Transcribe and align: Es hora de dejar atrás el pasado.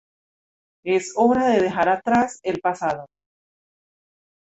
Es 0.83 1.13
hora 1.15 1.49
de 1.49 1.61
dejar 1.61 1.87
atrás 1.87 2.39
el 2.41 2.59
pasado. 2.59 3.05